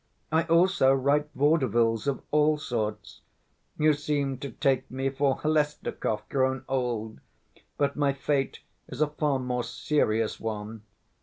'I 0.31 0.45
also 0.45 0.93
write 0.95 1.31
vaudevilles 1.35 2.07
of 2.07 2.23
all 2.31 2.57
sorts.' 2.57 3.21
You 3.77 3.93
seem 3.93 4.39
to 4.39 4.49
take 4.49 4.89
me 4.89 5.11
for 5.11 5.35
Hlestakov 5.37 6.27
grown 6.27 6.65
old, 6.67 7.19
but 7.77 7.95
my 7.95 8.11
fate 8.11 8.61
is 8.87 8.99
a 9.01 9.05
far 9.07 9.37
more 9.37 9.63
serious 9.63 10.39
one. 10.39 10.81